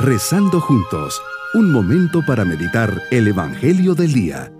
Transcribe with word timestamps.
Rezando 0.00 0.60
juntos, 0.60 1.20
un 1.54 1.72
momento 1.72 2.24
para 2.24 2.44
meditar 2.44 3.02
el 3.10 3.26
Evangelio 3.26 3.96
del 3.96 4.12
Día. 4.12 4.52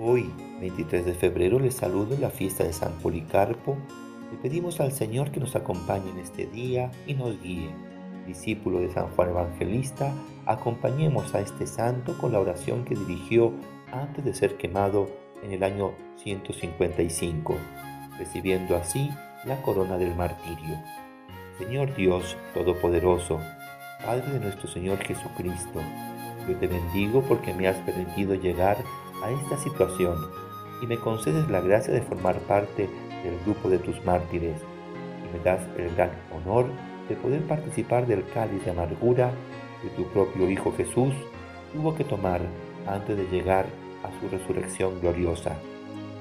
Hoy, 0.00 0.28
23 0.60 1.06
de 1.06 1.14
febrero, 1.14 1.60
les 1.60 1.76
saludo 1.76 2.16
en 2.16 2.22
la 2.22 2.30
fiesta 2.30 2.64
de 2.64 2.72
San 2.72 2.90
Policarpo. 2.94 3.78
Le 4.32 4.38
pedimos 4.38 4.80
al 4.80 4.90
Señor 4.90 5.30
que 5.30 5.38
nos 5.38 5.54
acompañe 5.54 6.10
en 6.10 6.18
este 6.18 6.46
día 6.46 6.90
y 7.06 7.14
nos 7.14 7.40
guíe 7.40 7.70
discípulo 8.30 8.80
de 8.80 8.90
San 8.90 9.08
Juan 9.08 9.30
Evangelista, 9.30 10.12
acompañemos 10.46 11.34
a 11.34 11.40
este 11.40 11.66
santo 11.66 12.16
con 12.18 12.32
la 12.32 12.40
oración 12.40 12.84
que 12.84 12.94
dirigió 12.94 13.52
antes 13.92 14.24
de 14.24 14.34
ser 14.34 14.56
quemado 14.56 15.08
en 15.42 15.52
el 15.52 15.62
año 15.62 15.92
155, 16.16 17.56
recibiendo 18.18 18.76
así 18.76 19.10
la 19.44 19.60
corona 19.62 19.96
del 19.96 20.14
martirio. 20.14 20.78
Señor 21.58 21.94
Dios 21.94 22.36
Todopoderoso, 22.54 23.40
Padre 24.04 24.32
de 24.32 24.40
nuestro 24.40 24.68
Señor 24.68 24.98
Jesucristo, 24.98 25.80
yo 26.48 26.56
te 26.56 26.66
bendigo 26.66 27.22
porque 27.22 27.52
me 27.52 27.68
has 27.68 27.76
permitido 27.78 28.34
llegar 28.34 28.78
a 29.22 29.30
esta 29.30 29.58
situación 29.58 30.16
y 30.82 30.86
me 30.86 30.98
concedes 30.98 31.48
la 31.50 31.60
gracia 31.60 31.92
de 31.92 32.00
formar 32.00 32.38
parte 32.40 32.88
del 33.22 33.38
grupo 33.44 33.68
de 33.68 33.78
tus 33.78 34.02
mártires 34.04 34.56
y 35.22 35.36
me 35.36 35.44
das 35.44 35.60
el 35.76 35.94
gran 35.94 36.10
honor 36.34 36.66
de 37.08 37.16
poder 37.16 37.42
participar 37.42 38.06
del 38.06 38.24
cáliz 38.28 38.64
de 38.64 38.70
amargura 38.70 39.32
que 39.82 39.88
tu 39.90 40.04
propio 40.10 40.48
Hijo 40.48 40.72
Jesús 40.72 41.12
tuvo 41.72 41.94
que 41.94 42.04
tomar 42.04 42.40
antes 42.86 43.16
de 43.16 43.26
llegar 43.26 43.66
a 44.02 44.20
su 44.20 44.28
resurrección 44.28 45.00
gloriosa. 45.00 45.56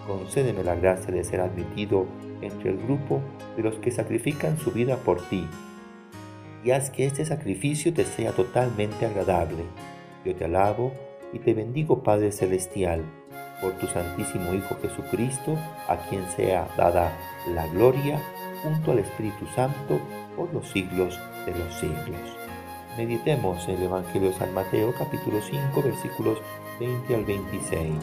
Concédeme 0.08 0.64
la 0.64 0.76
gracia 0.76 1.14
de 1.14 1.24
ser 1.24 1.42
admitido 1.42 2.06
entre 2.42 2.72
el 2.72 2.78
grupo 2.78 3.22
de 3.56 3.64
los 3.64 3.76
que 3.76 3.92
sacrifican 3.92 4.58
su 4.58 4.72
vida 4.72 4.98
por 4.98 5.22
ti, 5.30 5.46
y 6.64 6.72
haz 6.72 6.90
que 6.90 7.06
este 7.06 7.26
sacrificio 7.26 7.94
te 7.94 8.06
sea 8.06 8.32
totalmente 8.32 9.06
agradable. 9.06 9.64
Yo 10.26 10.36
te 10.36 10.46
alabo 10.46 10.94
y 11.32 11.40
te 11.40 11.54
bendigo 11.54 12.04
Padre 12.04 12.32
Celestial, 12.32 13.04
por 13.62 13.74
tu 13.74 13.88
Santísimo 13.88 14.54
Hijo 14.54 14.76
Jesucristo, 14.82 15.58
a 15.88 15.98
quien 16.10 16.28
sea 16.36 16.68
dada 16.78 17.12
la 17.54 17.68
gloria 17.68 18.22
junto 18.64 18.92
al 18.92 19.00
Espíritu 19.00 19.46
Santo 19.56 20.00
por 20.36 20.54
los 20.54 20.68
siglos 20.70 21.20
de 21.46 21.52
los 21.52 21.74
siglos. 21.76 22.49
Meditemos 22.98 23.68
el 23.70 23.84
Evangelio 23.84 24.30
de 24.30 24.36
San 24.36 24.54
Mateo 24.54 24.94
capítulo 24.98 25.40
5 25.42 25.82
versículos 25.82 26.40
20 26.80 27.16
al 27.16 27.24
26. 27.24 27.94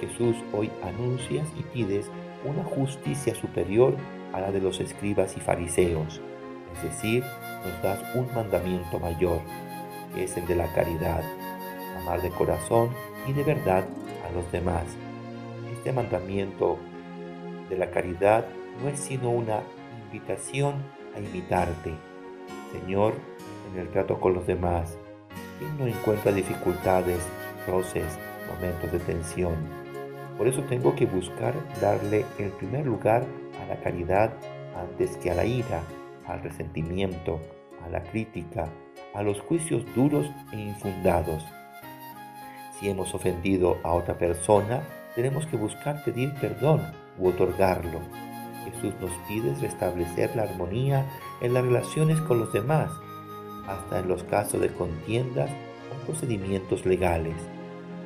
Jesús 0.00 0.36
hoy 0.52 0.70
anuncias 0.82 1.46
y 1.56 1.62
pides 1.62 2.10
una 2.44 2.64
justicia 2.64 3.34
superior 3.34 3.96
a 4.32 4.40
la 4.40 4.50
de 4.50 4.60
los 4.60 4.80
escribas 4.80 5.36
y 5.36 5.40
fariseos, 5.40 6.20
es 6.74 6.82
decir, 6.82 7.22
nos 7.64 7.82
das 7.82 8.00
un 8.16 8.26
mandamiento 8.34 8.98
mayor, 8.98 9.40
que 10.14 10.24
es 10.24 10.36
el 10.36 10.46
de 10.46 10.56
la 10.56 10.70
caridad, 10.74 11.22
amar 12.00 12.20
de 12.20 12.30
corazón 12.30 12.90
y 13.26 13.32
de 13.32 13.44
verdad 13.44 13.84
a 14.28 14.32
los 14.32 14.50
demás. 14.50 14.84
Este 15.72 15.92
mandamiento 15.92 16.76
de 17.70 17.78
la 17.78 17.90
caridad 17.90 18.46
no 18.82 18.88
es 18.88 18.98
sino 18.98 19.30
una 19.30 19.60
invitación 20.04 20.82
a 21.14 21.20
imitarte. 21.20 21.94
Señor, 22.72 23.14
en 23.72 23.78
el 23.78 23.88
trato 23.88 24.18
con 24.20 24.34
los 24.34 24.46
demás, 24.46 24.98
¿quién 25.58 25.76
no 25.78 25.86
encuentra 25.86 26.32
dificultades, 26.32 27.20
roces, 27.66 28.18
momentos 28.52 28.90
de 28.92 28.98
tensión? 29.00 29.54
Por 30.36 30.46
eso 30.46 30.62
tengo 30.64 30.94
que 30.94 31.06
buscar 31.06 31.54
darle 31.80 32.24
el 32.38 32.50
primer 32.52 32.86
lugar 32.86 33.24
a 33.62 33.66
la 33.66 33.80
caridad 33.80 34.32
antes 34.76 35.16
que 35.16 35.30
a 35.30 35.34
la 35.34 35.44
ira, 35.44 35.82
al 36.26 36.42
resentimiento, 36.42 37.40
a 37.84 37.88
la 37.88 38.02
crítica, 38.02 38.68
a 39.14 39.22
los 39.22 39.40
juicios 39.40 39.84
duros 39.94 40.26
e 40.52 40.60
infundados. 40.60 41.44
Si 42.78 42.88
hemos 42.88 43.14
ofendido 43.14 43.78
a 43.82 43.92
otra 43.92 44.16
persona, 44.16 44.82
tenemos 45.14 45.46
que 45.46 45.56
buscar 45.56 46.04
pedir 46.04 46.32
perdón 46.34 46.82
u 47.18 47.28
otorgarlo 47.28 48.00
Jesús 48.70 48.94
nos 49.00 49.10
pide 49.26 49.54
restablecer 49.60 50.34
la 50.36 50.44
armonía 50.44 51.06
en 51.40 51.54
las 51.54 51.64
relaciones 51.64 52.20
con 52.20 52.38
los 52.38 52.52
demás, 52.52 52.90
hasta 53.68 54.00
en 54.00 54.08
los 54.08 54.24
casos 54.24 54.60
de 54.60 54.68
contiendas 54.70 55.50
o 55.92 56.06
procedimientos 56.06 56.86
legales. 56.86 57.36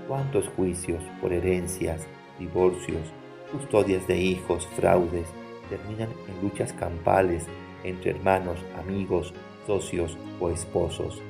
¿Cuántos 0.09 0.49
juicios 0.49 1.03
por 1.21 1.33
herencias, 1.33 2.07
divorcios, 2.39 3.13
custodias 3.53 4.07
de 4.09 4.19
hijos, 4.19 4.67
fraudes, 4.77 5.29
terminan 5.71 6.09
en 6.29 6.43
luchas 6.43 6.73
campales 6.73 7.47
entre 7.85 8.11
hermanos, 8.11 8.59
amigos, 8.79 9.33
socios 9.67 10.19
o 10.41 10.51
esposos? 10.51 11.23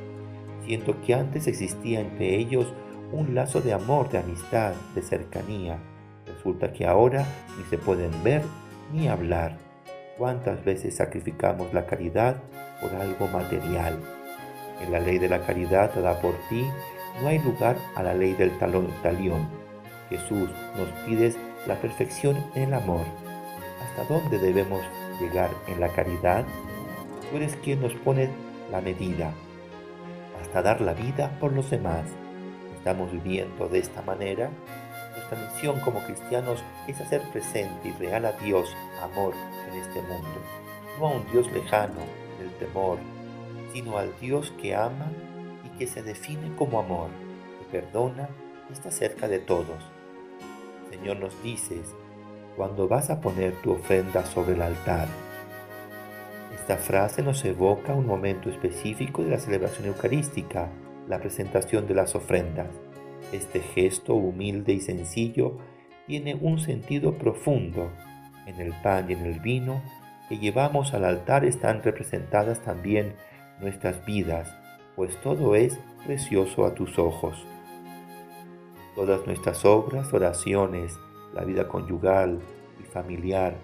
Siento 0.64 1.00
que 1.02 1.14
antes 1.14 1.46
existía 1.46 2.00
entre 2.00 2.36
ellos 2.36 2.72
un 3.12 3.34
lazo 3.34 3.60
de 3.60 3.74
amor, 3.74 4.08
de 4.08 4.18
amistad, 4.18 4.72
de 4.94 5.02
cercanía. 5.02 5.78
Resulta 6.26 6.72
que 6.72 6.86
ahora 6.86 7.26
ni 7.58 7.64
se 7.64 7.76
pueden 7.76 8.10
ver 8.24 8.42
ni 8.92 9.08
hablar. 9.08 9.58
¿Cuántas 10.16 10.64
veces 10.64 10.96
sacrificamos 10.96 11.74
la 11.74 11.84
caridad 11.84 12.36
por 12.80 12.94
algo 12.94 13.26
material? 13.28 13.98
En 14.82 14.92
la 14.92 15.00
ley 15.00 15.18
de 15.18 15.28
la 15.28 15.40
caridad 15.40 15.94
dada 15.94 16.20
por 16.20 16.34
ti 16.48 16.68
no 17.20 17.28
hay 17.28 17.38
lugar 17.38 17.76
a 17.94 18.02
la 18.02 18.14
ley 18.14 18.32
del 18.34 18.56
talón 18.58 18.88
talión. 19.02 19.48
Jesús 20.08 20.50
nos 20.76 20.88
pides 21.06 21.36
la 21.66 21.76
perfección 21.76 22.36
en 22.54 22.64
el 22.64 22.74
amor. 22.74 23.06
¿Hasta 23.82 24.12
dónde 24.12 24.38
debemos 24.38 24.82
llegar 25.20 25.50
en 25.68 25.80
la 25.80 25.88
caridad? 25.88 26.44
Tú 27.30 27.36
eres 27.36 27.56
quien 27.56 27.80
nos 27.80 27.94
pone 27.94 28.30
la 28.70 28.80
medida, 28.80 29.32
hasta 30.40 30.62
dar 30.62 30.80
la 30.80 30.94
vida 30.94 31.30
por 31.40 31.52
los 31.52 31.70
demás. 31.70 32.04
¿Estamos 32.76 33.12
viviendo 33.12 33.68
de 33.68 33.78
esta 33.78 34.02
manera? 34.02 34.50
Nuestra 35.14 35.38
misión 35.38 35.78
como 35.80 36.00
cristianos 36.00 36.64
es 36.88 37.00
hacer 37.00 37.22
presente 37.32 37.88
y 37.88 37.92
real 37.92 38.24
a 38.24 38.32
Dios 38.32 38.74
amor 39.02 39.34
en 39.70 39.78
este 39.80 40.00
mundo, 40.02 40.40
no 40.98 41.06
a 41.06 41.10
un 41.12 41.30
Dios 41.30 41.50
lejano 41.52 42.00
del 42.38 42.50
temor, 42.58 42.98
sino 43.72 43.98
al 43.98 44.10
Dios 44.20 44.52
que 44.60 44.74
ama 44.74 45.10
y 45.64 45.78
que 45.78 45.86
se 45.86 46.02
define 46.02 46.54
como 46.56 46.78
amor, 46.78 47.08
que 47.58 47.80
perdona 47.80 48.28
y 48.68 48.72
está 48.72 48.90
cerca 48.90 49.28
de 49.28 49.38
todos. 49.38 49.82
Señor 50.90 51.18
nos 51.18 51.42
dices, 51.42 51.94
cuando 52.56 52.86
vas 52.86 53.10
a 53.10 53.20
poner 53.20 53.54
tu 53.62 53.72
ofrenda 53.72 54.24
sobre 54.26 54.54
el 54.54 54.62
altar. 54.62 55.08
Esta 56.54 56.76
frase 56.76 57.22
nos 57.22 57.44
evoca 57.44 57.94
un 57.94 58.06
momento 58.06 58.50
específico 58.50 59.24
de 59.24 59.30
la 59.30 59.38
celebración 59.38 59.86
eucarística, 59.88 60.68
la 61.08 61.18
presentación 61.18 61.86
de 61.86 61.94
las 61.94 62.14
ofrendas. 62.14 62.68
Este 63.32 63.60
gesto 63.60 64.14
humilde 64.14 64.74
y 64.74 64.80
sencillo 64.80 65.58
tiene 66.06 66.34
un 66.34 66.60
sentido 66.60 67.16
profundo. 67.16 67.90
En 68.46 68.60
el 68.60 68.74
pan 68.82 69.10
y 69.10 69.14
en 69.14 69.24
el 69.24 69.40
vino 69.40 69.82
que 70.28 70.38
llevamos 70.38 70.94
al 70.94 71.04
altar 71.04 71.44
están 71.44 71.82
representadas 71.82 72.60
también 72.60 73.14
nuestras 73.60 74.04
vidas, 74.04 74.54
pues 74.96 75.16
todo 75.22 75.54
es 75.54 75.78
precioso 76.04 76.66
a 76.66 76.74
tus 76.74 76.98
ojos. 76.98 77.46
Todas 78.94 79.26
nuestras 79.26 79.64
obras, 79.64 80.12
oraciones, 80.12 80.98
la 81.34 81.44
vida 81.44 81.68
conyugal 81.68 82.40
y 82.80 82.84
familiar, 82.84 83.56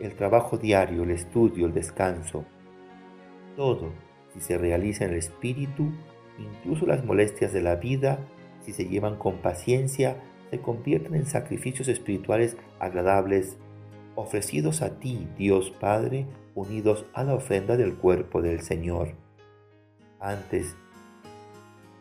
el 0.00 0.14
trabajo 0.14 0.58
diario, 0.58 1.04
el 1.04 1.10
estudio, 1.12 1.66
el 1.66 1.74
descanso, 1.74 2.44
todo, 3.56 3.92
si 4.32 4.40
se 4.40 4.56
realiza 4.56 5.04
en 5.04 5.10
el 5.10 5.18
espíritu, 5.18 5.92
incluso 6.38 6.86
las 6.86 7.04
molestias 7.04 7.52
de 7.52 7.60
la 7.60 7.76
vida, 7.76 8.18
si 8.60 8.72
se 8.72 8.86
llevan 8.86 9.16
con 9.16 9.38
paciencia, 9.38 10.16
se 10.50 10.60
convierten 10.60 11.14
en 11.14 11.26
sacrificios 11.26 11.88
espirituales 11.88 12.56
agradables, 12.78 13.58
ofrecidos 14.14 14.82
a 14.82 14.98
ti, 14.98 15.28
Dios 15.36 15.70
Padre, 15.70 16.26
unidos 16.54 17.06
a 17.12 17.24
la 17.24 17.34
ofrenda 17.34 17.76
del 17.76 17.94
cuerpo 17.94 18.42
del 18.42 18.60
Señor. 18.60 19.14
Antes 20.22 20.76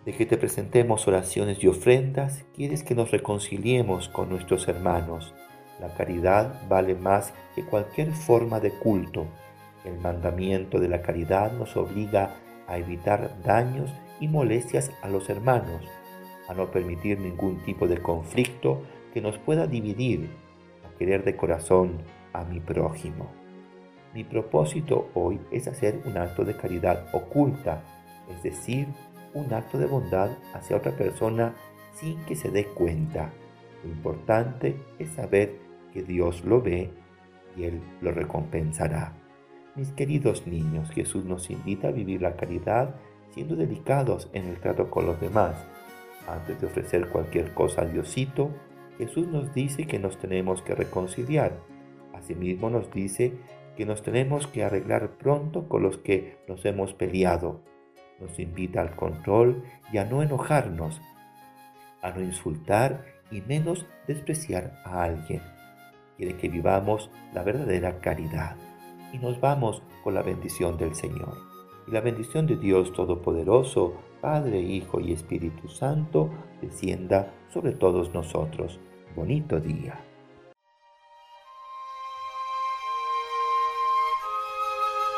de 0.05 0.13
que 0.13 0.25
te 0.25 0.37
presentemos 0.37 1.07
oraciones 1.07 1.63
y 1.63 1.67
ofrendas, 1.67 2.45
quieres 2.55 2.83
que 2.83 2.95
nos 2.95 3.11
reconciliemos 3.11 4.07
con 4.09 4.29
nuestros 4.29 4.67
hermanos. 4.67 5.33
La 5.79 5.93
caridad 5.95 6.61
vale 6.69 6.95
más 6.95 7.33
que 7.55 7.65
cualquier 7.65 8.13
forma 8.13 8.59
de 8.59 8.71
culto. 8.71 9.25
El 9.83 9.99
mandamiento 9.99 10.79
de 10.79 10.87
la 10.87 11.01
caridad 11.01 11.51
nos 11.51 11.75
obliga 11.75 12.35
a 12.67 12.77
evitar 12.77 13.41
daños 13.43 13.91
y 14.19 14.27
molestias 14.27 14.91
a 15.01 15.09
los 15.09 15.29
hermanos 15.29 15.81
a 16.51 16.53
no 16.53 16.69
permitir 16.69 17.17
ningún 17.19 17.63
tipo 17.63 17.87
de 17.87 18.01
conflicto 18.01 18.81
que 19.13 19.21
nos 19.21 19.37
pueda 19.37 19.67
dividir, 19.67 20.29
a 20.85 20.97
querer 20.97 21.23
de 21.23 21.37
corazón 21.37 22.03
a 22.33 22.43
mi 22.43 22.59
prójimo. 22.59 23.31
Mi 24.13 24.25
propósito 24.25 25.09
hoy 25.13 25.39
es 25.51 25.69
hacer 25.69 26.01
un 26.05 26.17
acto 26.17 26.43
de 26.43 26.57
caridad 26.57 27.07
oculta, 27.13 27.81
es 28.35 28.43
decir, 28.43 28.87
un 29.33 29.53
acto 29.53 29.77
de 29.77 29.85
bondad 29.85 30.31
hacia 30.53 30.77
otra 30.77 30.91
persona 30.91 31.55
sin 31.93 32.17
que 32.25 32.35
se 32.35 32.49
dé 32.49 32.65
cuenta. 32.65 33.31
Lo 33.83 33.89
importante 33.89 34.75
es 34.99 35.09
saber 35.11 35.55
que 35.93 36.03
Dios 36.03 36.43
lo 36.45 36.61
ve 36.61 36.89
y 37.55 37.63
Él 37.63 37.81
lo 38.01 38.11
recompensará. 38.11 39.13
Mis 39.75 39.91
queridos 39.91 40.47
niños, 40.47 40.89
Jesús 40.91 41.25
nos 41.25 41.49
invita 41.49 41.89
a 41.89 41.91
vivir 41.91 42.21
la 42.21 42.35
caridad 42.35 42.95
siendo 43.29 43.55
delicados 43.55 44.29
en 44.33 44.47
el 44.47 44.59
trato 44.59 44.89
con 44.89 45.05
los 45.05 45.19
demás. 45.19 45.55
Antes 46.27 46.59
de 46.59 46.67
ofrecer 46.67 47.09
cualquier 47.09 47.53
cosa 47.53 47.81
a 47.81 47.85
Diosito, 47.85 48.51
Jesús 48.97 49.27
nos 49.27 49.53
dice 49.53 49.87
que 49.87 49.99
nos 49.99 50.17
tenemos 50.17 50.61
que 50.61 50.75
reconciliar. 50.75 51.57
Asimismo 52.13 52.69
nos 52.69 52.91
dice 52.91 53.33
que 53.75 53.85
nos 53.85 54.03
tenemos 54.03 54.47
que 54.47 54.63
arreglar 54.63 55.17
pronto 55.17 55.67
con 55.67 55.83
los 55.83 55.97
que 55.97 56.37
nos 56.47 56.65
hemos 56.65 56.93
peleado. 56.93 57.61
Nos 58.21 58.39
invita 58.39 58.81
al 58.81 58.95
control 58.95 59.63
y 59.91 59.97
a 59.97 60.05
no 60.05 60.21
enojarnos, 60.21 61.01
a 62.01 62.11
no 62.11 62.21
insultar 62.21 63.03
y 63.31 63.41
menos 63.41 63.85
despreciar 64.07 64.79
a 64.85 65.03
alguien. 65.03 65.41
Quiere 66.17 66.37
que 66.37 66.47
vivamos 66.47 67.09
la 67.33 67.43
verdadera 67.43 67.99
caridad 67.99 68.55
y 69.11 69.17
nos 69.17 69.39
vamos 69.41 69.81
con 70.03 70.13
la 70.13 70.21
bendición 70.21 70.77
del 70.77 70.93
Señor. 70.95 71.37
Y 71.87 71.91
la 71.91 72.01
bendición 72.01 72.45
de 72.45 72.57
Dios 72.57 72.93
Todopoderoso, 72.93 73.95
Padre, 74.21 74.61
Hijo 74.61 74.99
y 74.99 75.13
Espíritu 75.13 75.67
Santo, 75.67 76.29
descienda 76.61 77.33
sobre 77.49 77.71
todos 77.71 78.13
nosotros. 78.13 78.79
Bonito 79.15 79.59
día. 79.59 80.10